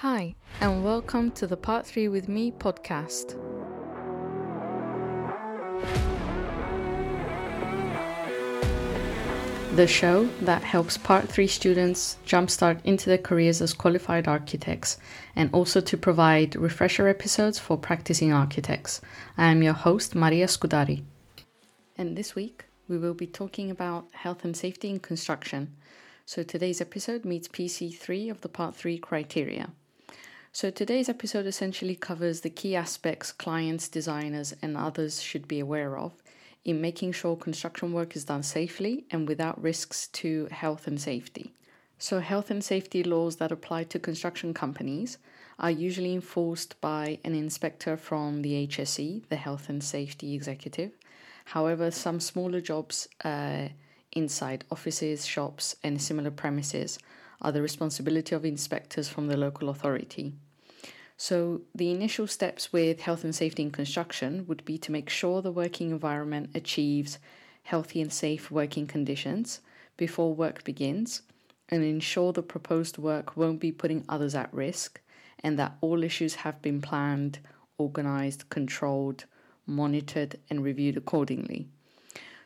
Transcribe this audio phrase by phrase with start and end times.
[0.00, 3.30] Hi, and welcome to the Part 3 with Me podcast.
[9.74, 14.98] The show that helps Part 3 students jumpstart into their careers as qualified architects
[15.34, 19.00] and also to provide refresher episodes for practicing architects.
[19.38, 21.04] I am your host, Maria Scudari.
[21.96, 25.74] And this week, we will be talking about health and safety in construction.
[26.26, 29.70] So today's episode meets PC3 of the Part 3 criteria.
[30.56, 35.98] So today's episode essentially covers the key aspects clients, designers, and others should be aware
[35.98, 36.14] of
[36.64, 41.52] in making sure construction work is done safely and without risks to health and safety.
[41.98, 45.18] So, health and safety laws that apply to construction companies
[45.58, 50.92] are usually enforced by an inspector from the HSE, the Health and Safety Executive.
[51.44, 53.68] However, some smaller jobs uh,
[54.12, 56.98] inside offices, shops, and similar premises
[57.42, 60.32] are the responsibility of inspectors from the local authority.
[61.18, 65.40] So, the initial steps with health and safety in construction would be to make sure
[65.40, 67.18] the working environment achieves
[67.62, 69.60] healthy and safe working conditions
[69.96, 71.22] before work begins
[71.70, 75.00] and ensure the proposed work won't be putting others at risk
[75.40, 77.38] and that all issues have been planned,
[77.78, 79.24] organized, controlled,
[79.66, 81.66] monitored, and reviewed accordingly.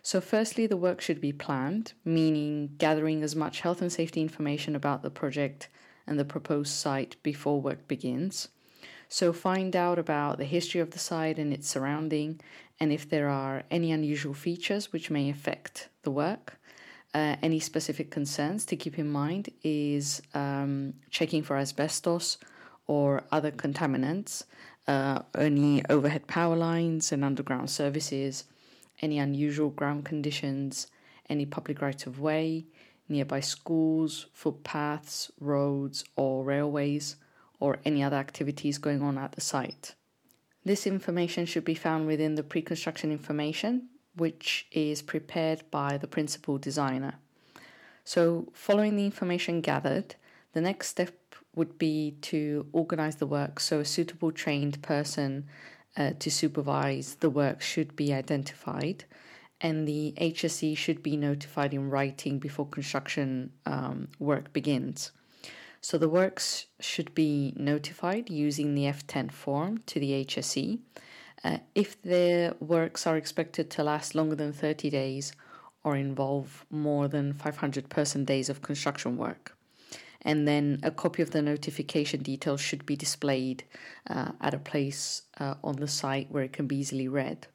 [0.01, 4.77] So, firstly, the work should be planned, meaning gathering as much health and safety information
[4.77, 5.69] about the project
[6.07, 8.49] and the proposed site before work begins.
[9.13, 12.41] So, find out about the history of the site and its surrounding,
[12.79, 16.61] and if there are any unusual features which may affect the work.
[17.13, 22.39] Uh, any specific concerns to keep in mind is um, checking for asbestos
[22.87, 24.45] or other contaminants,
[24.87, 28.45] uh, any overhead power lines and underground services,
[29.03, 30.87] any unusual ground conditions,
[31.29, 32.65] any public right of way,
[33.09, 37.17] nearby schools, footpaths, roads, or railways,
[37.61, 39.95] or any other activities going on at the site.
[40.65, 46.09] This information should be found within the pre construction information, which is prepared by the
[46.09, 47.15] principal designer.
[48.05, 50.17] So, following the information gathered,
[50.53, 51.15] the next step
[51.55, 55.47] would be to organize the work so a suitable trained person
[55.97, 59.05] uh, to supervise the work should be identified,
[59.61, 65.13] and the HSE should be notified in writing before construction um, work begins.
[65.81, 70.79] So the works should be notified using the F10 form to the HSE.
[71.43, 75.33] Uh, if the works are expected to last longer than 30 days
[75.83, 79.57] or involve more than 500 person days of construction work.
[80.23, 83.65] And then a copy of the notification details should be displayed
[84.09, 87.47] uh, at a place uh, on the site where it can be easily read.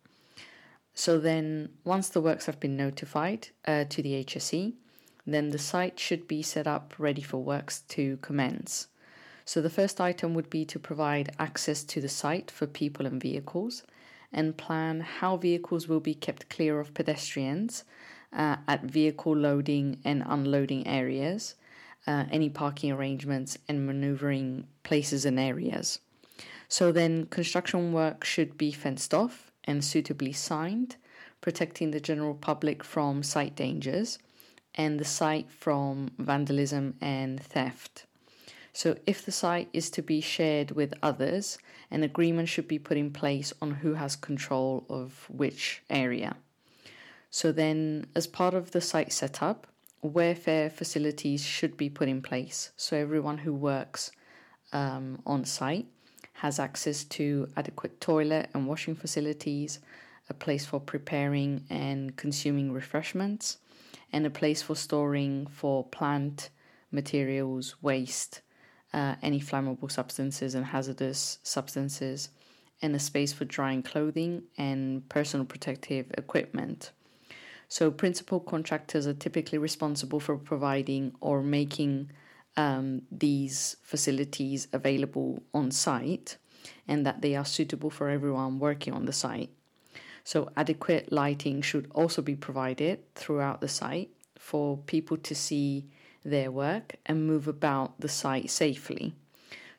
[0.96, 4.74] So then, once the works have been notified uh, to the HSE,
[5.25, 8.88] then the site should be set up ready for works to commence.
[9.44, 13.22] So the first item would be to provide access to the site for people and
[13.22, 13.84] vehicles
[14.31, 17.84] and plan how vehicles will be kept clear of pedestrians
[18.34, 21.56] uh, at vehicle loading and unloading areas,
[22.06, 26.00] uh, any parking arrangements, and maneuvering places and areas.
[26.68, 30.97] So then, construction work should be fenced off and suitably signed,
[31.40, 34.18] protecting the general public from site dangers
[34.75, 38.06] and the site from vandalism and theft.
[38.74, 41.58] So, if the site is to be shared with others,
[41.90, 46.36] an agreement should be put in place on who has control of which area.
[47.30, 49.68] So, then, as part of the site setup,
[50.02, 52.72] welfare facilities should be put in place.
[52.75, 54.12] So, everyone who works
[54.74, 55.86] um, on site
[56.34, 59.80] has access to adequate toilet and washing facilities,
[60.30, 63.59] a place for preparing and consuming refreshments,
[64.15, 66.49] and a place for storing for plant
[66.89, 68.41] materials, waste,
[68.93, 72.29] uh, any flammable substances and hazardous substances,
[72.81, 76.93] and a space for drying clothing and personal protective equipment.
[77.67, 82.09] So, principal contractors are typically responsible for providing or making
[82.55, 86.38] um, these facilities available on site
[86.88, 89.50] and that they are suitable for everyone working on the site.
[90.25, 95.86] So, adequate lighting should also be provided throughout the site for people to see
[96.24, 99.13] their work and move about the site safely.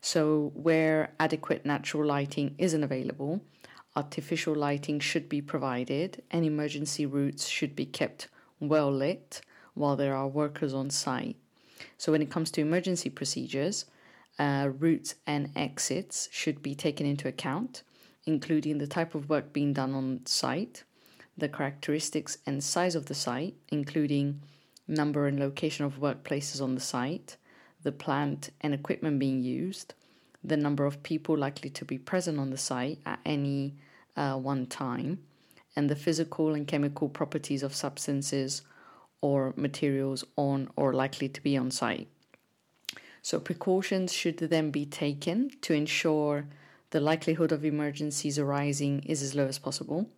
[0.00, 3.40] So, where adequate natural lighting isn't available,
[3.96, 8.28] artificial lighting should be provided and emergency routes should be kept
[8.60, 9.40] well lit
[9.74, 11.34] while there are workers on site.
[11.98, 13.86] So, when it comes to emergency procedures,
[14.38, 17.82] uh, routes and exits should be taken into account
[18.26, 20.84] including the type of work being done on site,
[21.38, 24.42] the characteristics and size of the site, including
[24.88, 27.36] number and location of workplaces on the site,
[27.82, 29.94] the plant and equipment being used,
[30.42, 33.74] the number of people likely to be present on the site at any
[34.16, 35.18] uh, one time,
[35.76, 38.62] and the physical and chemical properties of substances
[39.20, 42.08] or materials on or likely to be on site.
[43.22, 46.46] So, precautions should then be taken to ensure
[46.90, 50.08] the likelihood of emergencies arising is as low as possible,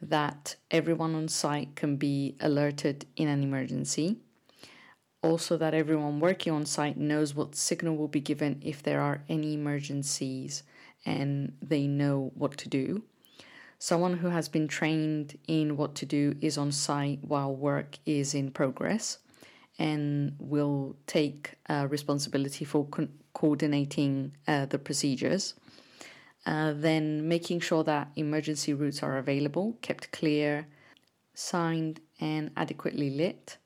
[0.00, 4.16] that everyone on site can be alerted in an emergency,
[5.22, 9.22] also that everyone working on site knows what signal will be given if there are
[9.28, 10.62] any emergencies
[11.04, 13.02] and they know what to do.
[13.78, 18.34] Someone who has been trained in what to do is on site while work is
[18.34, 19.18] in progress
[19.78, 25.54] and will take uh, responsibility for co- coordinating uh, the procedures.
[26.46, 30.66] Uh, then making sure that emergency routes are available, kept clear,
[31.34, 33.58] signed, and adequately lit.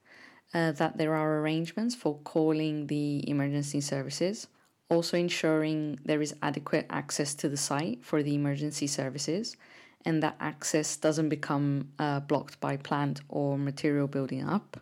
[0.52, 4.48] Uh, that there are arrangements for calling the emergency services.
[4.88, 9.56] Also, ensuring there is adequate access to the site for the emergency services
[10.04, 14.80] and that access doesn't become uh, blocked by plant or material building up.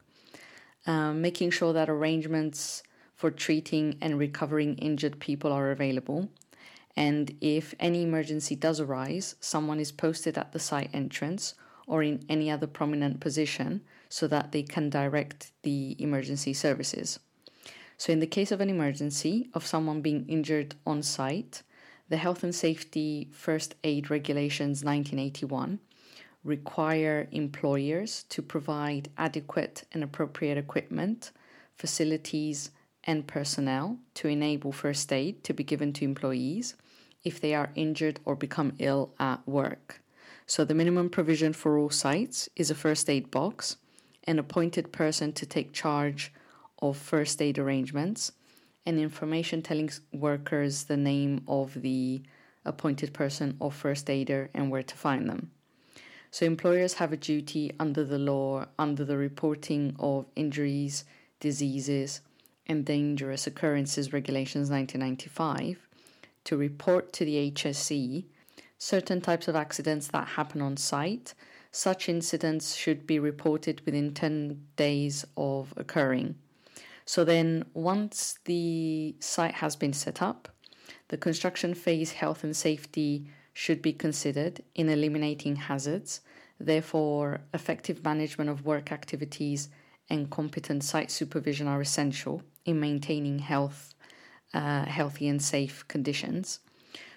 [0.86, 2.82] Um, making sure that arrangements
[3.14, 6.28] for treating and recovering injured people are available.
[6.98, 11.54] And if any emergency does arise, someone is posted at the site entrance
[11.86, 17.20] or in any other prominent position so that they can direct the emergency services.
[17.98, 21.62] So, in the case of an emergency of someone being injured on site,
[22.08, 25.78] the Health and Safety First Aid Regulations 1981
[26.42, 31.30] require employers to provide adequate and appropriate equipment,
[31.76, 32.72] facilities,
[33.04, 36.74] and personnel to enable first aid to be given to employees
[37.24, 40.00] if they are injured or become ill at work.
[40.46, 43.76] So, the minimum provision for all sites is a first aid box,
[44.24, 46.32] an appointed person to take charge
[46.80, 48.32] of first aid arrangements,
[48.86, 52.22] and information telling workers the name of the
[52.64, 55.50] appointed person or first aider and where to find them.
[56.30, 61.04] So, employers have a duty under the law, under the reporting of injuries,
[61.40, 62.22] diseases,
[62.66, 65.87] and dangerous occurrences regulations 1995
[66.48, 68.24] to report to the HSE
[68.78, 71.34] certain types of accidents that happen on site.
[71.70, 76.36] Such incidents should be reported within 10 days of occurring.
[77.04, 80.48] So then, once the site has been set up,
[81.08, 86.22] the construction phase health and safety should be considered in eliminating hazards.
[86.58, 89.68] Therefore, effective management of work activities
[90.08, 93.87] and competent site supervision are essential in maintaining health,
[94.54, 96.60] uh, healthy and safe conditions.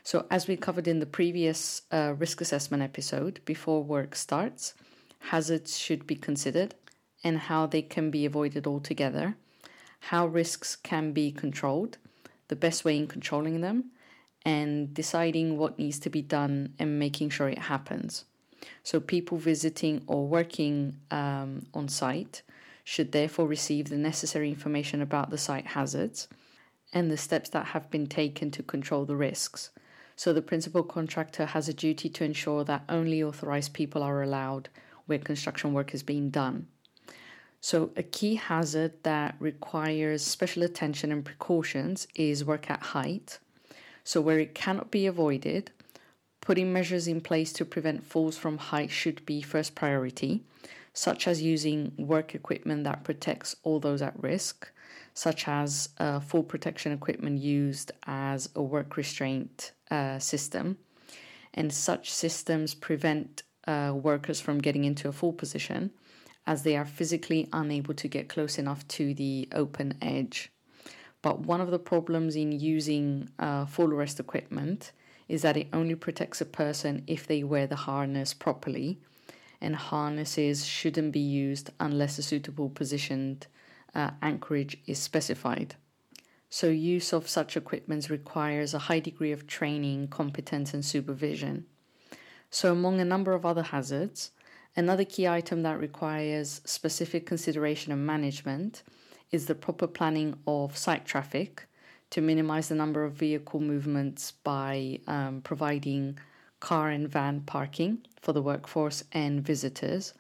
[0.04, 4.74] So, as we covered in the previous uh, risk assessment episode, before work starts,
[5.20, 6.74] hazards should be considered
[7.24, 9.36] and how they can be avoided altogether
[10.02, 11.98] how risks can be controlled,
[12.48, 13.92] the best way in controlling them,
[14.44, 18.26] and deciding what needs to be done and making sure it happens.
[18.84, 22.42] So, people visiting or working um, on site
[22.84, 26.28] should therefore receive the necessary information about the site hazards
[26.94, 29.70] and the steps that have been taken to control the risks.
[30.16, 34.70] So, the principal contractor has a duty to ensure that only authorized people are allowed
[35.08, 36.68] where construction work is being done.
[37.60, 43.40] So, a key hazard that requires special attention and precautions is work at height.
[44.04, 45.72] So, where it cannot be avoided,
[46.42, 50.44] putting measures in place to prevent falls from height should be first priority,
[50.94, 54.72] such as using work equipment that protects all those at risk,
[55.14, 60.78] such as uh, fall protection equipment used as a work restraint uh, system.
[61.54, 65.92] And such systems prevent uh, workers from getting into a full position
[66.48, 70.52] as they are physically unable to get close enough to the open edge.
[71.22, 74.92] But one of the problems in using uh, fall arrest equipment
[75.28, 79.00] is that it only protects a person if they wear the harness properly,
[79.62, 83.46] and harnesses shouldn't be used unless a suitable positioned
[83.94, 85.76] uh, anchorage is specified.
[86.50, 91.66] So, use of such equipment requires a high degree of training, competence, and supervision.
[92.50, 94.32] So, among a number of other hazards,
[94.76, 98.84] Another key item that requires specific consideration and management
[99.30, 101.68] is the proper planning of site traffic
[102.12, 106.18] to minimize the number of vehicle movements by um, providing
[106.62, 110.14] car and van parking for the workforce and visitors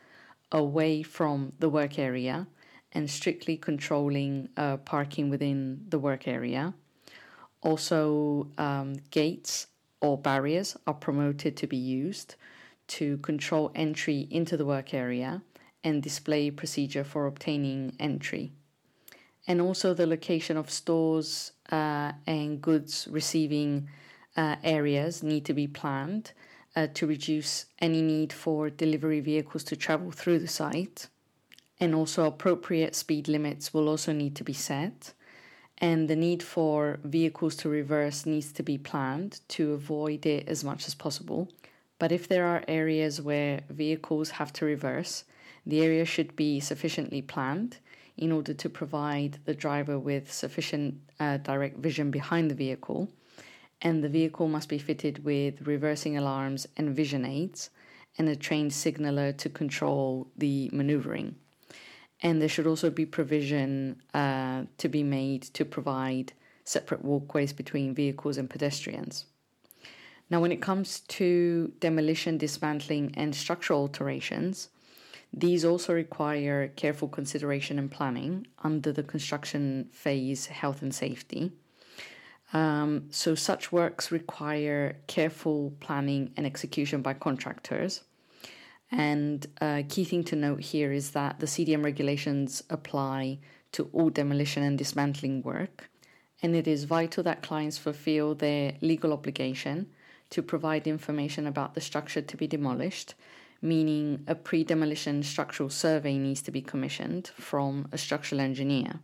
[0.51, 2.45] away from the work area
[2.93, 6.73] and strictly controlling uh, parking within the work area.
[7.61, 9.67] Also, um, gates
[10.01, 12.35] or barriers are promoted to be used
[12.87, 15.41] to control entry into the work area
[15.83, 18.51] and display procedure for obtaining entry.
[19.47, 23.89] and also the location of stores uh, and goods receiving
[24.37, 26.31] uh, areas need to be planned
[26.75, 31.07] uh, to reduce any need for delivery vehicles to travel through the site.
[31.81, 35.13] And also, appropriate speed limits will also need to be set.
[35.79, 40.63] And the need for vehicles to reverse needs to be planned to avoid it as
[40.63, 41.49] much as possible.
[41.99, 45.25] But if there are areas where vehicles have to reverse,
[45.65, 47.79] the area should be sufficiently planned
[48.15, 53.09] in order to provide the driver with sufficient uh, direct vision behind the vehicle
[53.81, 57.71] and the vehicle must be fitted with reversing alarms and vision aids
[58.17, 61.35] and a trained signaler to control the maneuvering.
[62.21, 67.95] And there should also be provision uh, to be made to provide separate walkways between
[67.95, 69.25] vehicles and pedestrians.
[70.29, 74.69] Now, when it comes to demolition, dismantling, and structural alterations,
[75.33, 81.51] these also require careful consideration and planning under the construction phase health and safety.
[82.53, 88.01] Um, so, such works require careful planning and execution by contractors.
[88.91, 93.39] And a key thing to note here is that the CDM regulations apply
[93.71, 95.89] to all demolition and dismantling work.
[96.43, 99.87] And it is vital that clients fulfill their legal obligation
[100.31, 103.13] to provide information about the structure to be demolished,
[103.61, 108.99] meaning a pre demolition structural survey needs to be commissioned from a structural engineer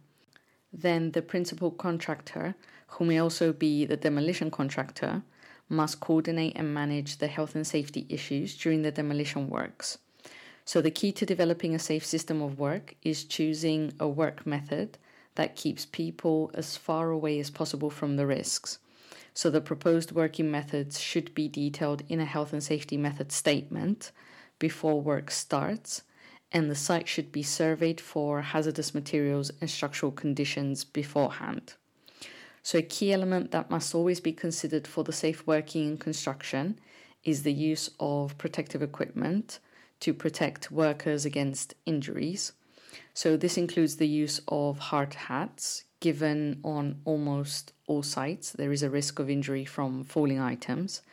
[0.77, 2.56] then the principal contractor,
[2.88, 5.24] who may also be the demolition contractor,
[5.69, 9.97] must coordinate and manage the health and safety issues during the demolition works.
[10.65, 14.97] So, the key to developing a safe system of work is choosing a work method
[15.36, 18.79] that keeps people as far away as possible from the risks.
[19.33, 24.12] So, the proposed working methods should be detailed in a health and safety method statement
[24.59, 26.01] before work starts
[26.51, 31.75] and the site should be surveyed for hazardous materials and structural conditions beforehand.
[32.67, 36.77] So, a key element that must always be considered for the safe working in construction
[37.24, 39.59] is the use of protective equipment
[40.01, 42.51] to protect workers against injuries.
[43.13, 48.83] So, this includes the use of hard hats, given on almost all sites there is
[48.83, 51.03] a risk of injury from falling items,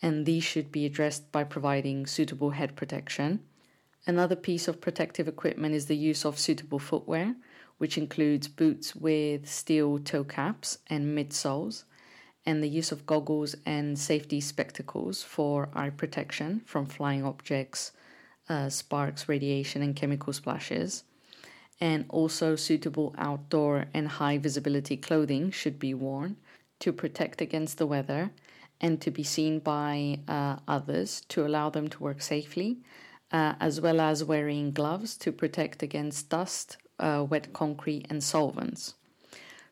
[0.00, 3.40] and these should be addressed by providing suitable head protection.
[4.06, 7.36] Another piece of protective equipment is the use of suitable footwear,
[7.78, 11.84] which includes boots with steel toe caps and midsoles,
[12.46, 17.92] and the use of goggles and safety spectacles for eye protection from flying objects,
[18.48, 21.04] uh, sparks, radiation, and chemical splashes.
[21.80, 26.36] And also, suitable outdoor and high visibility clothing should be worn
[26.80, 28.30] to protect against the weather
[28.80, 32.78] and to be seen by uh, others to allow them to work safely
[33.34, 38.94] uh, as well as wearing gloves to protect against dust, uh, wet concrete, and solvents.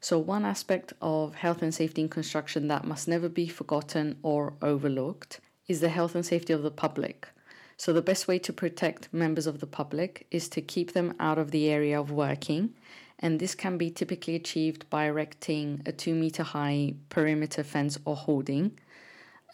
[0.01, 4.55] So, one aspect of health and safety in construction that must never be forgotten or
[4.61, 7.29] overlooked is the health and safety of the public.
[7.77, 11.39] So, the best way to protect members of the public is to keep them out
[11.39, 12.75] of the area of working,
[13.19, 18.17] and this can be typically achieved by erecting a two meter high perimeter fence or
[18.17, 18.79] hoarding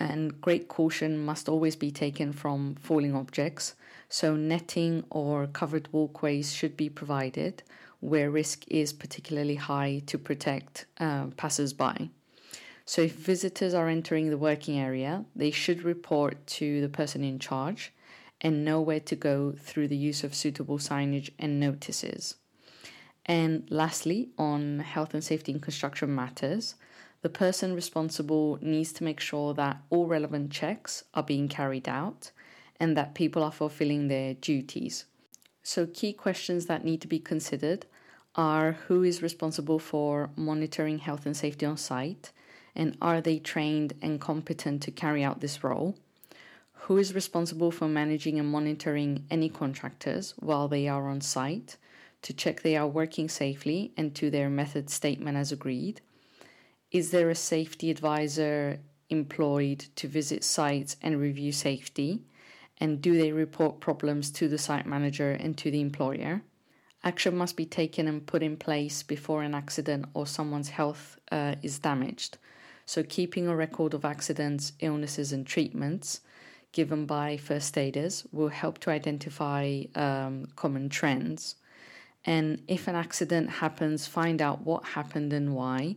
[0.00, 3.74] and great caution must always be taken from falling objects,
[4.08, 7.62] so netting or covered walkways should be provided
[8.00, 12.08] where risk is particularly high to protect uh, passers by.
[12.84, 17.38] So, if visitors are entering the working area, they should report to the person in
[17.38, 17.92] charge
[18.40, 22.36] and know where to go through the use of suitable signage and notices.
[23.26, 26.76] And lastly, on health and safety in construction matters,
[27.20, 32.30] the person responsible needs to make sure that all relevant checks are being carried out
[32.78, 35.04] and that people are fulfilling their duties.
[35.62, 37.86] So, key questions that need to be considered
[38.36, 42.30] are who is responsible for monitoring health and safety on site,
[42.76, 45.96] and are they trained and competent to carry out this role?
[46.82, 51.76] Who is responsible for managing and monitoring any contractors while they are on site
[52.22, 56.00] to check they are working safely and to their method statement as agreed?
[56.90, 58.80] Is there a safety advisor
[59.10, 62.22] employed to visit sites and review safety?
[62.78, 66.42] And do they report problems to the site manager and to the employer?
[67.04, 71.56] Action must be taken and put in place before an accident or someone's health uh,
[71.62, 72.38] is damaged.
[72.86, 76.22] So, keeping a record of accidents, illnesses, and treatments
[76.72, 81.56] given by first aiders will help to identify um, common trends.
[82.24, 85.96] And if an accident happens, find out what happened and why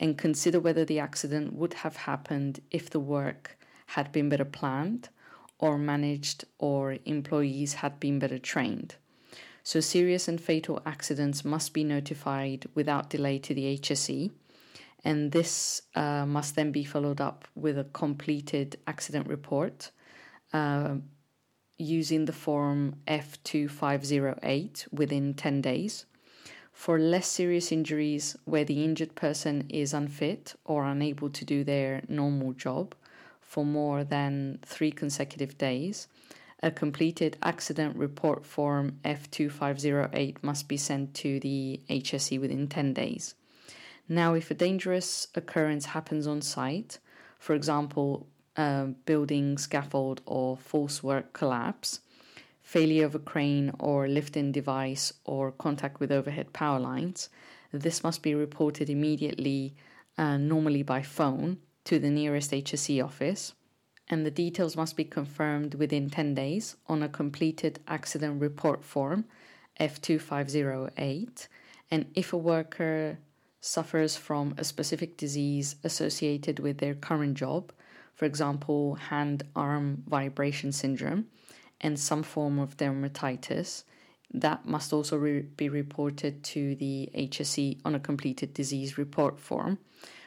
[0.00, 5.10] and consider whether the accident would have happened if the work had been better planned
[5.58, 8.96] or managed or employees had been better trained.
[9.62, 14.30] So, serious and fatal accidents must be notified without delay to the HSE,
[15.04, 19.90] and this uh, must then be followed up with a completed accident report
[20.54, 20.94] uh,
[21.76, 26.06] using the form F2508 within 10 days.
[26.80, 32.02] For less serious injuries where the injured person is unfit or unable to do their
[32.08, 32.94] normal job
[33.42, 36.08] for more than three consecutive days,
[36.62, 43.34] a completed accident report form F2508 must be sent to the HSE within 10 days.
[44.08, 46.98] Now, if a dangerous occurrence happens on site,
[47.38, 52.00] for example, a building scaffold or false work collapse,
[52.74, 57.28] failure of a crane or lifting device, or contact with overhead power lines,
[57.72, 59.74] this must be reported immediately,
[60.18, 63.54] uh, normally by phone, to the nearest HSE office
[64.10, 69.24] and the details must be confirmed within 10 days on a completed accident report form
[69.78, 71.46] F2508.
[71.92, 73.18] And if a worker
[73.60, 77.72] suffers from a specific disease associated with their current job,
[78.14, 81.26] for example, hand arm vibration syndrome,
[81.80, 83.84] and some form of dermatitis,
[84.32, 89.78] that must also re- be reported to the HSE on a completed disease report form,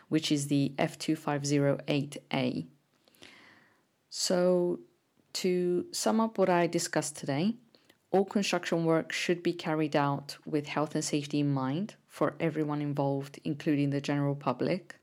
[0.10, 2.65] which is the F2508A.
[4.10, 4.79] So,
[5.33, 7.55] to sum up what I discussed today,
[8.12, 12.81] all construction work should be carried out with health and safety in mind for everyone
[12.81, 14.95] involved, including the general public.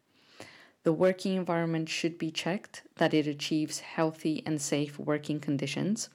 [0.85, 6.09] The working environment should be checked that it achieves healthy and safe working conditions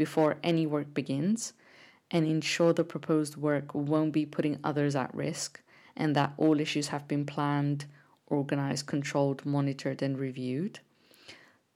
[0.00, 1.52] before any work begins,
[2.10, 5.60] and ensure the proposed work won't be putting others at risk,
[5.94, 7.84] and that all issues have been planned,
[8.26, 10.80] organized, controlled, monitored, and reviewed.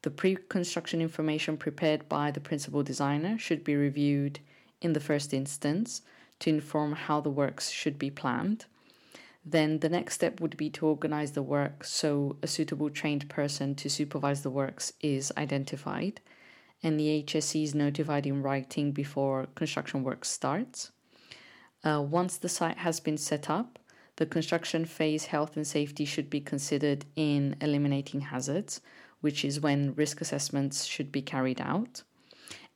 [0.01, 4.41] The pre construction information prepared by the principal designer should be reviewed
[4.81, 6.01] in the first instance
[6.39, 8.65] to inform how the works should be planned.
[9.45, 13.75] Then the next step would be to organize the work so a suitable trained person
[13.75, 16.23] to supervise the works is identified
[16.85, 20.93] and the HSE is notified in writing before construction work starts.
[21.83, 23.79] Uh, once the site has been set up,
[24.17, 28.83] the construction phase health and safety should be considered in eliminating hazards,
[29.23, 32.03] which is when risk assessments should be carried out.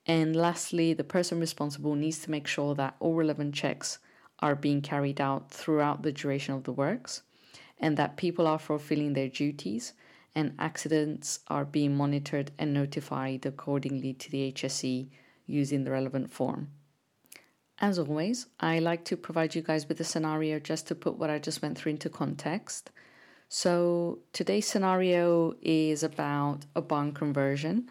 [0.07, 3.99] And lastly, the person responsible needs to make sure that all relevant checks
[4.41, 7.23] are being carried out throughout the duration of the works
[7.79, 9.93] and that people are fulfilling their duties
[10.35, 15.09] and accidents are being monitored and notified accordingly to the HSE
[15.47, 16.69] using the relevant form.
[17.81, 21.31] As always, I like to provide you guys with a scenario just to put what
[21.31, 22.91] I just went through into context.
[23.49, 27.89] So today's scenario is about a barn conversion,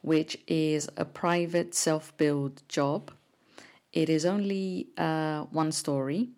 [0.00, 3.12] which is a private self-build job.
[3.92, 6.30] It is only uh, one story.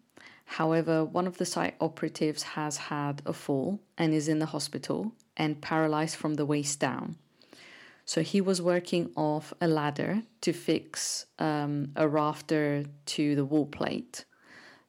[0.45, 5.13] However, one of the site operatives has had a fall and is in the hospital
[5.39, 7.17] and paralyzed from the waist down.
[8.05, 13.67] So he was working off a ladder to fix um, a rafter to the wall
[13.67, 14.25] plate.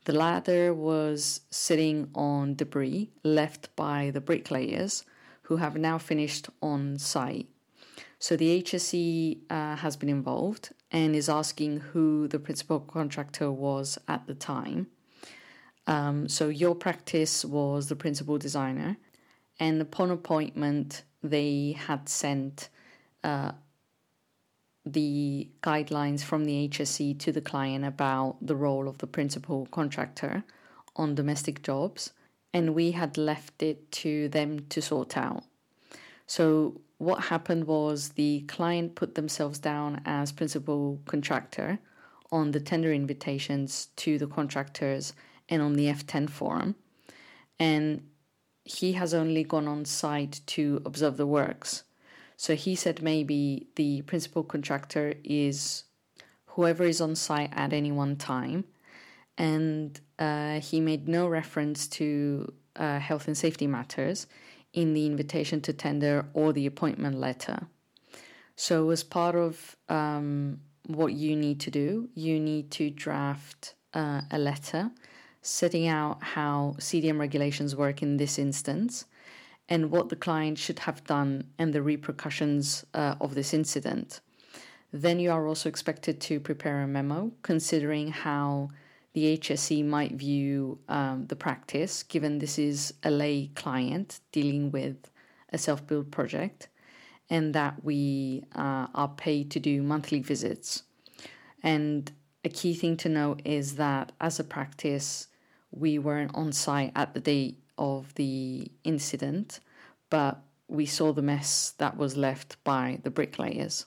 [0.05, 5.03] The ladder was sitting on debris left by the bricklayers
[5.43, 7.47] who have now finished on site.
[8.19, 13.97] So the HSE uh, has been involved and is asking who the principal contractor was
[14.07, 14.87] at the time.
[15.87, 18.97] Um, so your practice was the principal designer,
[19.59, 22.69] and upon appointment, they had sent
[23.23, 23.51] uh,
[24.85, 30.43] the guidelines from the HSE to the client about the role of the principal contractor
[30.95, 32.13] on domestic jobs,
[32.53, 35.43] and we had left it to them to sort out.
[36.25, 41.79] So, what happened was the client put themselves down as principal contractor
[42.31, 45.13] on the tender invitations to the contractors
[45.47, 46.75] and on the F10 forum,
[47.59, 48.03] and
[48.69, 51.83] he has only gone on site to observe the works
[52.39, 55.83] so he said maybe the principal contractor is
[56.59, 58.63] whoever is on site at any one time.
[59.37, 64.25] And uh, he made no reference to uh, health and safety matters
[64.71, 67.67] in the invitation to tender or the appointment letter.
[68.55, 74.21] So, as part of um, what you need to do, you need to draft uh,
[74.31, 74.91] a letter
[75.41, 79.05] setting out how CDM regulations work in this instance
[79.69, 84.19] and what the client should have done and the repercussions uh, of this incident.
[84.91, 88.69] Then you are also expected to prepare a memo considering how
[89.13, 95.11] the HSE might view um, the practice, given this is a lay client dealing with
[95.51, 96.67] a self build project,
[97.29, 100.83] and that we uh, are paid to do monthly visits.
[101.63, 102.11] And
[102.43, 105.27] a key thing to note is that as a practice,
[105.71, 109.59] we weren't on site at the date of the incident,
[110.09, 113.85] but we saw the mess that was left by the bricklayers.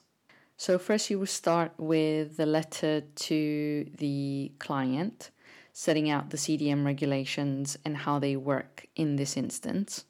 [0.56, 5.30] So, first, you will start with the letter to the client,
[5.72, 10.04] setting out the CDM regulations and how they work in this instance.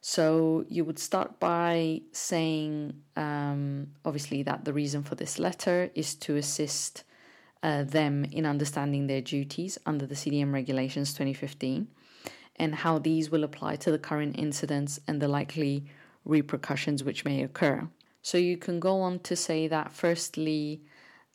[0.00, 6.14] So, you would start by saying, um, obviously, that the reason for this letter is
[6.16, 7.04] to assist
[7.62, 11.86] uh, them in understanding their duties under the CDM regulations 2015
[12.56, 15.84] and how these will apply to the current incidents and the likely
[16.24, 17.88] repercussions which may occur.
[18.22, 20.82] So you can go on to say that, firstly,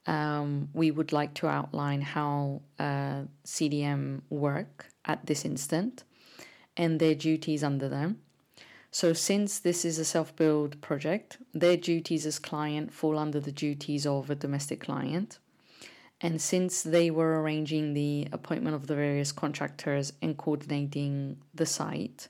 [0.06, 6.04] um, we would like to outline how uh, CDM work at this instant
[6.78, 8.20] and their duties under them.
[8.90, 13.52] So, since this is a self build project, their duties as client fall under the
[13.52, 15.40] duties of a domestic client.
[16.20, 22.28] And since they were arranging the appointment of the various contractors and coordinating the site,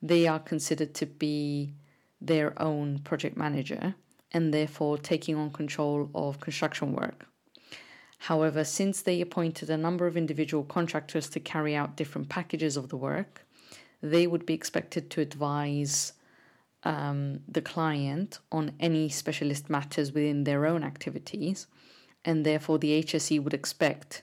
[0.00, 1.74] they are considered to be
[2.20, 3.94] their own project manager
[4.32, 7.26] and therefore taking on control of construction work.
[8.20, 12.88] However, since they appointed a number of individual contractors to carry out different packages of
[12.88, 13.46] the work,
[14.02, 16.12] they would be expected to advise
[16.84, 21.66] um, the client on any specialist matters within their own activities
[22.24, 24.22] and therefore the HSE would expect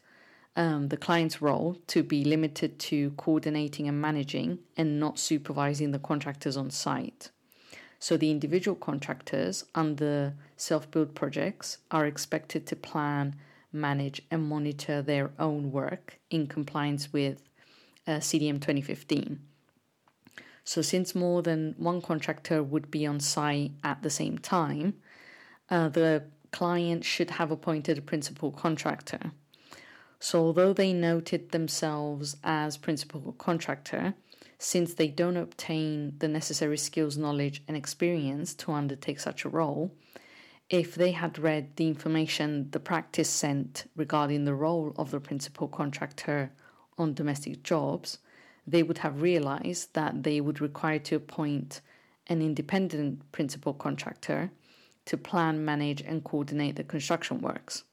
[0.55, 5.99] um, the client's role to be limited to coordinating and managing and not supervising the
[5.99, 7.29] contractors on site.
[7.99, 13.36] So the individual contractors under self build projects are expected to plan,
[13.71, 17.41] manage, and monitor their own work in compliance with
[18.07, 19.39] uh, CDM 2015.
[20.63, 24.95] So, since more than one contractor would be on site at the same time,
[25.69, 29.31] uh, the client should have appointed a principal contractor.
[30.19, 34.15] So, although they noted themselves as principal contractor,
[34.57, 39.93] since they don't obtain the necessary skills, knowledge, and experience to undertake such a role,
[40.69, 45.67] if they had read the information the practice sent regarding the role of the principal
[45.67, 46.51] contractor
[46.97, 48.17] on domestic jobs,
[48.65, 51.79] they would have realized that they would require to appoint
[52.27, 54.51] an independent principal contractor
[55.07, 57.83] to plan, manage, and coordinate the construction works.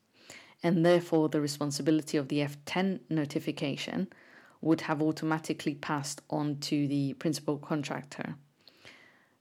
[0.62, 4.08] And therefore, the responsibility of the F10 notification
[4.60, 8.36] would have automatically passed on to the principal contractor.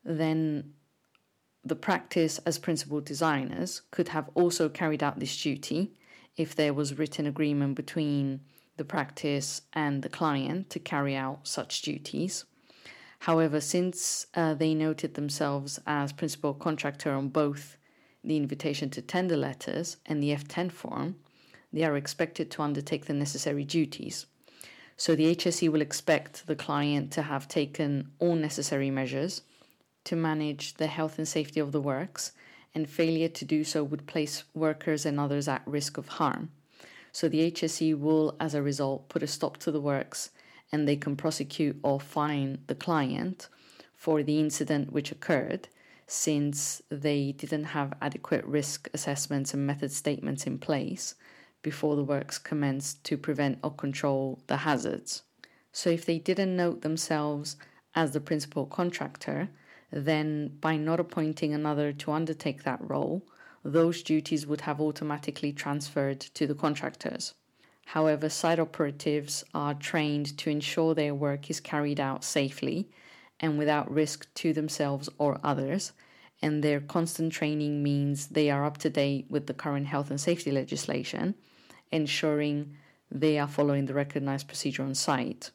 [0.03, 0.73] Then,
[1.63, 5.93] the practice as principal designers could have also carried out this duty
[6.35, 8.41] if there was written agreement between
[8.75, 12.45] the practice and the client to carry out such duties.
[13.23, 17.77] However, since uh, they noted themselves as principal contractor on both
[18.21, 21.15] the invitation to tender letters and the F10 form,
[21.71, 24.25] they are expected to undertake the necessary duties.
[24.97, 29.43] So the HSE will expect the client to have taken all necessary measures
[30.03, 32.33] to manage the health and safety of the works,
[32.75, 36.51] and failure to do so would place workers and others at risk of harm.
[37.13, 40.31] So the HSE will, as a result, put a stop to the works
[40.71, 43.49] and they can prosecute or fine the client
[43.95, 45.67] for the incident which occurred
[46.07, 51.15] since they didn't have adequate risk assessments and method statements in place
[51.61, 55.23] before the works commenced to prevent or control the hazards.
[55.71, 57.55] So, if they didn't note themselves
[57.95, 59.49] as the principal contractor,
[59.91, 63.25] then by not appointing another to undertake that role,
[63.63, 67.33] those duties would have automatically transferred to the contractors.
[67.85, 72.89] However, site operatives are trained to ensure their work is carried out safely
[73.39, 75.91] and without risk to themselves or others,
[76.41, 80.19] and their constant training means they are up to date with the current health and
[80.19, 81.35] safety legislation,
[81.91, 82.75] ensuring
[83.11, 85.51] they are following the recognized procedure on site.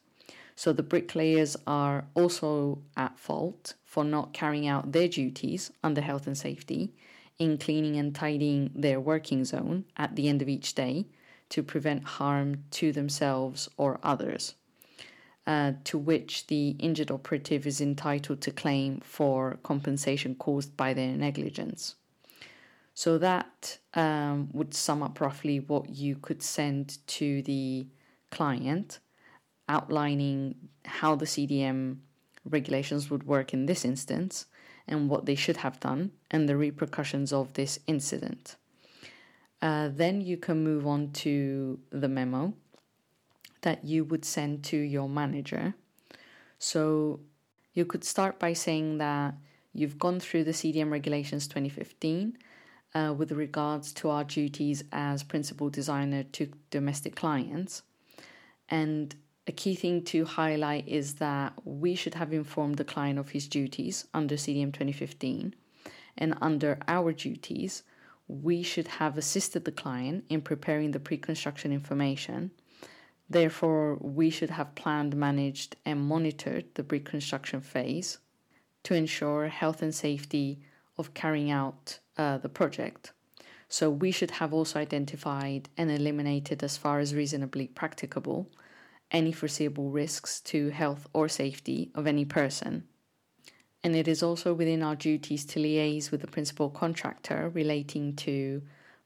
[0.55, 6.27] So the bricklayers are also at fault for not carrying out their duties under health
[6.27, 6.93] and safety
[7.37, 11.05] in cleaning and tidying their working zone at the end of each day
[11.49, 14.55] to prevent harm to themselves or others,
[15.47, 21.15] uh, to which the injured operative is entitled to claim for compensation caused by their
[21.15, 21.95] negligence.
[22.93, 27.87] So that um, would sum up roughly what you could send to the
[28.29, 28.99] client,
[29.69, 31.99] outlining how the CDM
[32.43, 34.47] regulations would work in this instance
[34.87, 38.55] and what they should have done and the repercussions of this incident.
[39.61, 42.53] Uh, then you can move on to the memo
[43.61, 45.73] that you would send to your manager.
[46.59, 47.19] So
[47.73, 49.35] you could start by saying that
[49.73, 52.37] you've gone through the CDM regulations 2015
[52.95, 57.83] uh, with regards to our duties as principal designer to domestic clients.
[58.69, 59.15] And
[59.47, 63.47] a key thing to highlight is that we should have informed the client of his
[63.47, 65.55] duties under CDM 2015,
[66.17, 67.83] and under our duties,
[68.29, 72.51] we should have assisted the client in preparing the pre construction information.
[73.27, 78.19] Therefore, we should have planned, managed, and monitored the pre construction phase
[78.83, 80.59] to ensure health and safety
[80.97, 83.11] of carrying out uh, the project.
[83.67, 88.47] So we should have also identified and eliminated, as far as reasonably practicable,
[89.11, 92.83] any foreseeable risks to health or safety of any person.
[93.83, 98.61] And it is also within our duties to liaise with the principal contractor relating to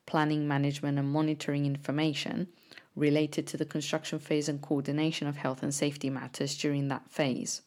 [0.06, 2.48] planning, management, and monitoring information
[2.96, 7.62] related to the construction phase and coordination of health and safety matters during that phase,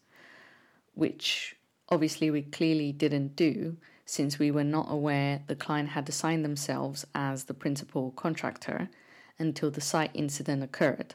[0.95, 1.57] which
[1.89, 7.05] obviously we clearly didn't do since we were not aware the client had assigned themselves
[7.15, 8.89] as the principal contractor
[9.39, 11.15] until the site incident occurred.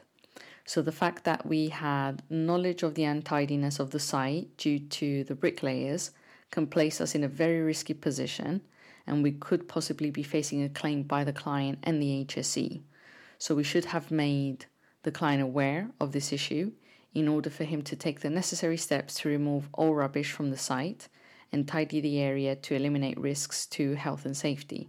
[0.64, 5.24] So the fact that we had knowledge of the untidiness of the site due to
[5.24, 6.12] the bricklayers
[6.50, 8.62] can place us in a very risky position
[9.06, 12.82] and we could possibly be facing a claim by the client and the HSE.
[13.38, 14.66] So we should have made
[15.02, 16.72] the client aware of this issue
[17.12, 20.56] in order for him to take the necessary steps to remove all rubbish from the
[20.56, 21.08] site
[21.50, 24.88] and tidy the area to eliminate risks to health and safety.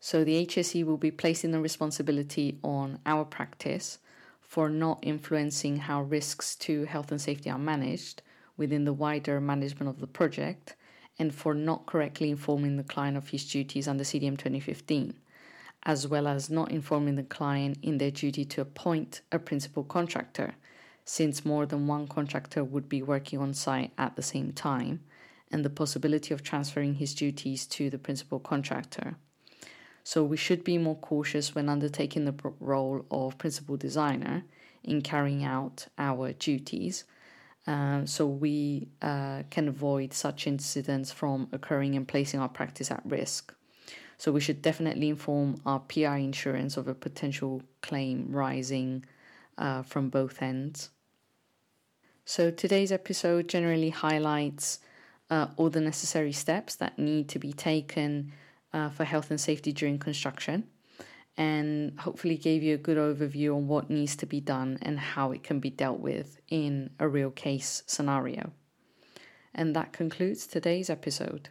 [0.00, 3.98] So the HSE will be placing the responsibility on our practice
[4.48, 8.22] for not influencing how risks to health and safety are managed
[8.56, 10.74] within the wider management of the project
[11.18, 15.12] and for not correctly informing the client of his duties under CDM 2015,
[15.82, 20.54] as well as not informing the client in their duty to appoint a principal contractor,
[21.04, 25.00] since more than one contractor would be working on site at the same time
[25.50, 29.16] and the possibility of transferring his duties to the principal contractor.
[30.08, 34.42] So we should be more cautious when undertaking the role of principal designer
[34.82, 37.04] in carrying out our duties.
[37.66, 43.02] Um, so we uh, can avoid such incidents from occurring and placing our practice at
[43.04, 43.52] risk.
[44.16, 49.04] So we should definitely inform our PI insurance of a potential claim rising
[49.58, 50.88] uh, from both ends.
[52.24, 54.78] So today's episode generally highlights
[55.28, 58.32] uh, all the necessary steps that need to be taken
[58.72, 60.64] uh, for health and safety during construction
[61.36, 65.30] and hopefully gave you a good overview on what needs to be done and how
[65.30, 68.50] it can be dealt with in a real case scenario.
[69.54, 71.50] And that concludes today's episode.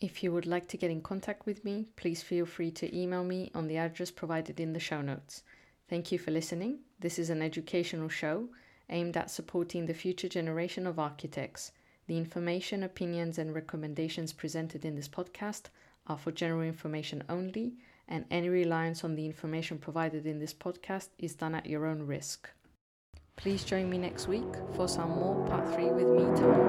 [0.00, 3.24] If you would like to get in contact with me, please feel free to email
[3.24, 5.42] me on the address provided in the show notes.
[5.88, 6.80] Thank you for listening.
[7.00, 8.48] This is an educational show
[8.88, 11.72] aimed at supporting the future generation of architects
[12.06, 15.64] the information, opinions, and recommendations presented in this podcast
[16.06, 17.74] are for general information only,
[18.08, 22.02] and any reliance on the information provided in this podcast is done at your own
[22.02, 22.50] risk.
[23.36, 26.66] Please join me next week for some more Part 3 with me time.